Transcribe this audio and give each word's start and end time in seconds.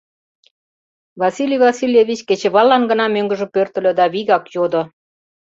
Василий 1.21 1.61
Васильевич 1.65 2.19
кечываллан 2.27 2.83
гына 2.91 3.05
мӧҥгыжӧ 3.15 3.47
пӧртыльӧ 3.53 3.91
да 3.99 4.05
вигак 4.13 4.45
йодо: 4.55 4.81